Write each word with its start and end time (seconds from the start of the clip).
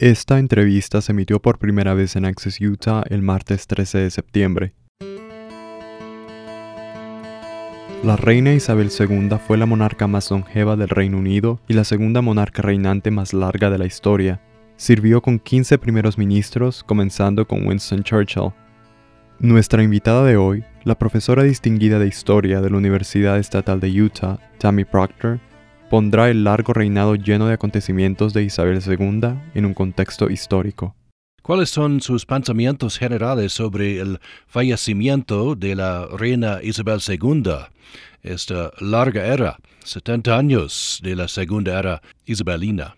Esta 0.00 0.38
entrevista 0.38 1.00
se 1.00 1.10
emitió 1.10 1.42
por 1.42 1.58
primera 1.58 1.92
vez 1.92 2.14
en 2.14 2.24
Access 2.24 2.60
Utah 2.60 3.02
el 3.10 3.20
martes 3.20 3.66
13 3.66 3.98
de 3.98 4.10
septiembre. 4.12 4.72
La 8.04 8.14
reina 8.14 8.54
Isabel 8.54 8.90
II 8.96 9.38
fue 9.44 9.58
la 9.58 9.66
monarca 9.66 10.06
más 10.06 10.30
longeva 10.30 10.76
del 10.76 10.88
Reino 10.88 11.18
Unido 11.18 11.58
y 11.66 11.74
la 11.74 11.82
segunda 11.82 12.22
monarca 12.22 12.62
reinante 12.62 13.10
más 13.10 13.34
larga 13.34 13.70
de 13.70 13.78
la 13.78 13.86
historia. 13.86 14.40
Sirvió 14.76 15.20
con 15.20 15.40
15 15.40 15.78
primeros 15.78 16.16
ministros, 16.16 16.84
comenzando 16.84 17.48
con 17.48 17.66
Winston 17.66 18.04
Churchill. 18.04 18.52
Nuestra 19.40 19.82
invitada 19.82 20.24
de 20.24 20.36
hoy, 20.36 20.62
la 20.84 20.96
profesora 20.96 21.42
distinguida 21.42 21.98
de 21.98 22.06
historia 22.06 22.60
de 22.60 22.70
la 22.70 22.76
Universidad 22.76 23.36
Estatal 23.36 23.80
de 23.80 24.00
Utah, 24.00 24.38
Tammy 24.58 24.84
Proctor, 24.84 25.40
pondrá 25.88 26.28
el 26.28 26.44
largo 26.44 26.72
reinado 26.72 27.14
lleno 27.14 27.46
de 27.46 27.54
acontecimientos 27.54 28.34
de 28.34 28.44
Isabel 28.44 28.80
II 28.86 29.38
en 29.54 29.64
un 29.64 29.74
contexto 29.74 30.28
histórico. 30.28 30.94
¿Cuáles 31.42 31.70
son 31.70 32.02
sus 32.02 32.26
pensamientos 32.26 32.98
generales 32.98 33.54
sobre 33.54 33.98
el 34.00 34.20
fallecimiento 34.46 35.54
de 35.54 35.74
la 35.74 36.06
reina 36.06 36.58
Isabel 36.62 37.00
II? 37.06 37.52
Esta 38.22 38.70
larga 38.80 39.26
era, 39.26 39.56
70 39.84 40.36
años 40.36 41.00
de 41.02 41.16
la 41.16 41.28
segunda 41.28 41.78
era 41.78 42.02
isabelina. 42.26 42.96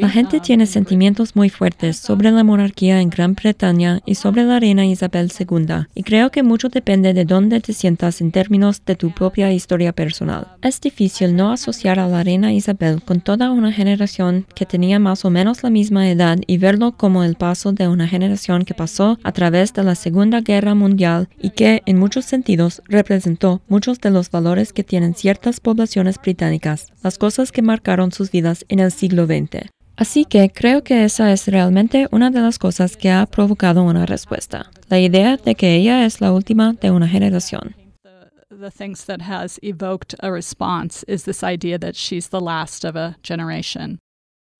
La 0.00 0.08
gente 0.08 0.40
tiene 0.40 0.64
sentimientos 0.64 1.36
muy 1.36 1.50
fuertes 1.50 1.98
sobre 1.98 2.30
la 2.30 2.44
monarquía 2.44 3.02
en 3.02 3.10
Gran 3.10 3.34
Bretaña 3.34 4.00
y 4.06 4.14
sobre 4.14 4.44
la 4.44 4.58
reina 4.58 4.86
Isabel 4.86 5.30
II, 5.38 5.86
y 5.94 6.02
creo 6.04 6.30
que 6.30 6.42
mucho 6.42 6.70
depende 6.70 7.12
de 7.12 7.26
dónde 7.26 7.60
te 7.60 7.74
sientas 7.74 8.22
en 8.22 8.32
términos 8.32 8.82
de 8.86 8.96
tu 8.96 9.10
propia 9.10 9.52
historia 9.52 9.92
personal. 9.92 10.48
Es 10.62 10.80
difícil 10.80 11.36
no 11.36 11.52
asociar 11.52 11.98
a 11.98 12.08
la 12.08 12.24
reina 12.24 12.54
Isabel 12.54 13.02
con 13.02 13.20
toda 13.20 13.50
una 13.50 13.70
generación 13.70 14.46
que 14.54 14.64
tenía 14.64 14.98
más 14.98 15.26
o 15.26 15.30
menos 15.30 15.62
la 15.62 15.68
misma 15.68 16.08
edad 16.08 16.38
y 16.46 16.56
verlo 16.56 16.92
como 16.92 17.22
el 17.22 17.34
paso 17.34 17.72
de 17.72 17.86
una 17.86 18.08
generación 18.08 18.64
que 18.64 18.72
pasó 18.72 19.18
a 19.24 19.32
través 19.32 19.74
de 19.74 19.84
la 19.84 19.94
Segunda 19.94 20.40
Guerra 20.40 20.74
Mundial 20.74 21.28
y 21.38 21.50
que, 21.50 21.82
en 21.84 21.98
muchos 21.98 22.24
sentidos, 22.24 22.80
representó 22.86 23.60
muchos 23.68 24.00
de 24.00 24.10
los 24.10 24.30
valores 24.30 24.72
que 24.72 24.84
tienen 24.84 25.14
ciertas 25.14 25.60
poblaciones 25.60 25.97
británicas, 26.22 26.92
las 27.02 27.18
cosas 27.18 27.52
que 27.52 27.62
marcaron 27.62 28.12
sus 28.12 28.30
vidas 28.30 28.64
en 28.68 28.80
el 28.80 28.92
siglo 28.92 29.26
XX. 29.26 29.68
Así 29.96 30.24
que 30.24 30.50
creo 30.50 30.84
que 30.84 31.04
esa 31.04 31.32
es 31.32 31.48
realmente 31.48 32.06
una 32.12 32.30
de 32.30 32.40
las 32.40 32.58
cosas 32.58 32.96
que 32.96 33.10
ha 33.10 33.26
provocado 33.26 33.82
una 33.82 34.06
respuesta, 34.06 34.70
la 34.88 35.00
idea 35.00 35.36
de 35.36 35.56
que 35.56 35.74
ella 35.74 36.06
es 36.06 36.20
la 36.20 36.32
última 36.32 36.74
de 36.74 36.92
una 36.92 37.08
generación. 37.08 37.74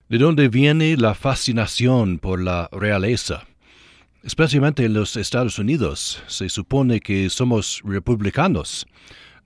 ¿De 0.09 0.19
dónde 0.19 0.49
viene 0.49 0.97
la 0.97 1.15
fascinación 1.15 2.19
por 2.19 2.43
la 2.43 2.69
realeza? 2.73 3.45
Especialmente 4.25 4.85
en 4.85 4.95
los 4.95 5.17
Estados 5.17 5.59
Unidos, 5.59 6.23
se 6.27 6.49
supone 6.49 6.99
que 7.01 7.31
somos 7.31 7.81
republicanos, 7.85 8.87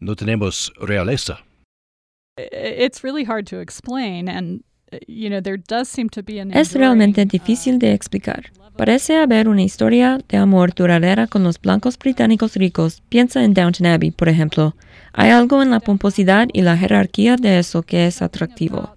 no 0.01 0.17
tenemos 0.17 0.73
realeza. 0.81 1.45
Es 6.59 6.75
realmente 6.75 7.25
difícil 7.27 7.79
de 7.79 7.93
explicar. 7.93 8.53
Parece 8.77 9.19
haber 9.19 9.49
una 9.49 9.63
historia 9.63 10.19
de 10.29 10.39
amor 10.39 10.75
duradera 10.75 11.27
con 11.27 11.45
los 11.45 11.61
blancos 11.61 11.99
británicos 11.99 12.57
ricos. 12.57 13.03
Piensa 13.11 13.45
en 13.45 13.53
Downton 13.53 13.87
Abbey, 13.87 14.11
por 14.11 14.31
ejemplo. 14.31 14.75
Hay 15.13 15.31
algo 15.31 15.63
en 15.63 15.71
la 15.71 15.81
pomposidad 15.81 16.49
y 16.53 16.63
la 16.63 16.77
jerarquía 16.77 17.37
de 17.37 17.59
eso 17.59 17.83
que 17.83 18.07
es 18.07 18.23
atractivo. 18.23 18.95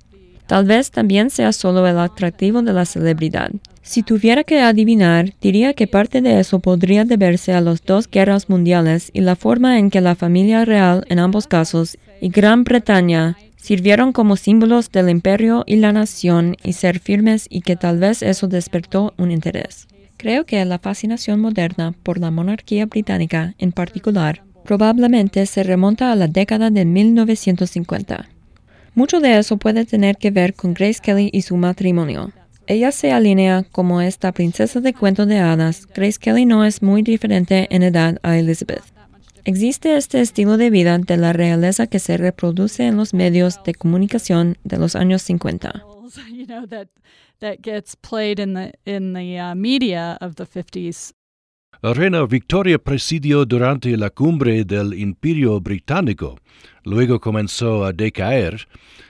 Tal 0.48 0.66
vez 0.66 0.92
también 0.92 1.30
sea 1.30 1.52
solo 1.52 1.88
el 1.88 1.98
atractivo 1.98 2.62
de 2.62 2.74
la 2.74 2.86
celebridad. 2.86 3.52
Si 3.82 4.04
tuviera 4.04 4.44
que 4.44 4.62
adivinar, 4.62 5.34
diría 5.42 5.74
que 5.74 5.88
parte 5.88 6.22
de 6.22 6.40
eso 6.40 6.60
podría 6.60 7.06
deberse 7.06 7.54
a 7.54 7.62
las 7.62 7.84
dos 7.84 8.10
guerras 8.10 8.50
mundiales 8.50 9.12
y 9.14 9.22
la 9.22 9.36
forma 9.36 9.78
en 9.80 9.90
que 9.90 10.02
la 10.02 10.16
familia 10.16 10.66
real 10.66 11.06
en 11.10 11.20
ambos 11.20 11.48
casos 11.48 11.98
y 12.22 12.30
Gran 12.30 12.64
Bretaña 12.64 13.38
sirvieron 13.58 14.12
como 14.12 14.36
símbolos 14.36 14.92
del 14.92 15.10
imperio 15.10 15.64
y 15.66 15.78
la 15.78 15.92
nación 15.92 16.56
y 16.64 16.74
ser 16.74 17.00
firmes 17.00 17.48
y 17.50 17.62
que 17.62 17.76
tal 17.76 18.00
vez 18.00 18.22
eso 18.22 18.48
despertó 18.48 19.14
un 19.18 19.32
interés. 19.32 19.88
Creo 20.18 20.46
que 20.46 20.64
la 20.66 20.80
fascinación 20.80 21.40
moderna 21.40 21.94
por 22.04 22.20
la 22.20 22.32
monarquía 22.32 22.86
británica 22.86 23.56
en 23.58 23.72
particular 23.72 24.44
probablemente 24.64 25.46
se 25.46 25.64
remonta 25.64 26.12
a 26.12 26.16
la 26.16 26.28
década 26.28 26.70
de 26.70 26.86
1950. 26.86 28.30
Mucho 28.96 29.20
de 29.20 29.38
eso 29.38 29.58
puede 29.58 29.86
tener 29.86 30.16
que 30.16 30.32
ver 30.32 30.54
con 30.54 30.74
Grace 30.74 31.02
Kelly 31.02 31.30
y 31.34 31.42
su 31.42 31.58
matrimonio. 31.58 32.32
Ella 32.66 32.92
se 32.94 33.12
alinea 33.12 33.64
como 33.72 34.02
esta 34.02 34.32
princesa 34.32 34.80
de 34.80 34.94
cuento 34.94 35.26
de 35.26 35.38
hadas. 35.38 35.86
Grace 35.94 36.18
Kelly 36.18 36.46
no 36.46 36.64
es 36.64 36.82
muy 36.82 37.04
diferente 37.04 37.68
en 37.70 37.84
edad 37.84 38.18
a 38.24 38.38
Elizabeth. 38.38 38.84
Existe 39.44 39.98
este 39.98 40.22
estilo 40.22 40.58
de 40.58 40.70
vida 40.70 40.98
de 40.98 41.18
la 41.18 41.34
realeza 41.34 41.88
que 41.88 42.00
se 42.00 42.18
reproduce 42.18 42.88
en 42.88 42.98
los 42.98 43.14
medios 43.14 43.62
de 43.64 43.76
comunicación 43.76 44.58
de 44.64 44.78
los 44.78 44.96
años 44.96 45.22
50. 45.24 45.84
La 51.86 51.94
reina 51.94 52.26
Victoria 52.26 52.80
presidió 52.80 53.46
durante 53.46 53.96
la 53.96 54.10
cumbre 54.10 54.66
del 54.66 54.96
Imperio 54.96 55.62
Británico. 55.62 56.36
Luego 56.84 57.20
comenzó 57.20 57.86
a 57.86 57.94
decaer. 57.94 58.68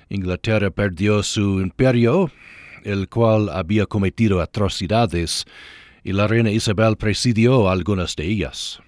Inglaterra 0.10 0.70
perdió 0.72 1.24
su 1.24 1.62
imperio, 1.62 2.30
el 2.84 3.08
cual 3.08 3.48
había 3.48 3.86
cometido 3.86 4.42
atrocidades, 4.42 5.46
y 6.04 6.12
la 6.12 6.28
reina 6.28 6.52
Isabel 6.52 6.98
presidió 6.98 7.70
algunas 7.70 8.14
de 8.18 8.26
ellas. 8.26 8.82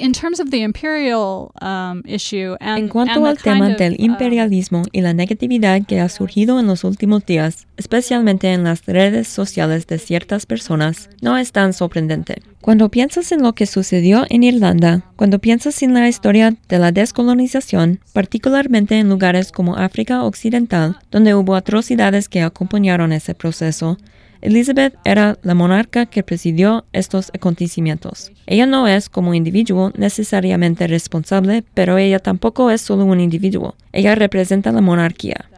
Um, 0.00 2.02
en 2.06 2.88
cuanto 2.88 3.26
al 3.26 3.38
tema 3.38 3.68
del 3.68 3.96
um, 3.98 4.04
imperialismo 4.04 4.82
y 4.92 5.02
la 5.02 5.12
negatividad 5.12 5.82
que 5.86 6.00
ha 6.00 6.08
surgido 6.08 6.58
en 6.58 6.66
los 6.66 6.84
últimos 6.84 7.26
días, 7.26 7.66
especialmente 7.76 8.52
en 8.52 8.64
las 8.64 8.86
redes 8.86 9.28
sociales 9.28 9.86
de 9.86 9.98
ciertas 9.98 10.46
personas, 10.46 11.10
no 11.20 11.36
es 11.36 11.52
tan 11.52 11.74
sorprendente. 11.74 12.42
Cuando 12.62 12.90
piensas 12.90 13.30
en 13.32 13.42
lo 13.42 13.54
que 13.54 13.66
sucedió 13.66 14.24
en 14.30 14.42
Irlanda, 14.42 15.04
cuando 15.16 15.38
piensas 15.38 15.82
en 15.82 15.94
la 15.94 16.08
historia 16.08 16.54
de 16.68 16.78
la 16.78 16.92
descolonización, 16.92 18.00
particularmente 18.12 18.98
en 18.98 19.08
lugares 19.08 19.52
como 19.52 19.76
África 19.76 20.24
Occidental, 20.24 20.98
donde 21.10 21.34
hubo 21.34 21.54
atrocidades 21.54 22.28
que 22.28 22.42
acompañaron 22.42 23.12
ese 23.12 23.34
proceso, 23.34 23.98
Elizabeth 24.42 24.94
era 25.04 25.38
la 25.42 25.54
monarca 25.54 26.06
que 26.06 26.22
presidió 26.22 26.86
estos 26.92 27.30
acontecimientos. 27.34 28.32
Ella 28.46 28.66
no 28.66 28.88
es 28.88 29.08
como 29.08 29.34
individuo 29.34 29.92
necesariamente 29.96 30.86
responsable, 30.86 31.64
pero 31.74 31.98
ella 31.98 32.18
tampoco 32.18 32.70
es 32.70 32.80
solo 32.80 33.04
un 33.04 33.20
individuo. 33.20 33.74
Ella 33.92 34.14
representa 34.14 34.72
la 34.72 34.80
monarquía. 34.80 35.48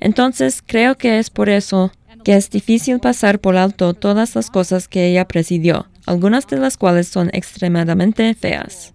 Entonces 0.00 0.62
creo 0.64 0.96
que 0.96 1.18
es 1.18 1.30
por 1.30 1.48
eso 1.48 1.92
que 2.24 2.36
es 2.36 2.50
difícil 2.50 3.00
pasar 3.00 3.40
por 3.40 3.56
alto 3.56 3.94
todas 3.94 4.34
las 4.34 4.50
cosas 4.50 4.88
que 4.88 5.06
ella 5.06 5.26
presidió, 5.26 5.86
algunas 6.06 6.46
de 6.46 6.58
las 6.58 6.76
cuales 6.76 7.08
son 7.08 7.30
extremadamente 7.32 8.34
feas. 8.34 8.94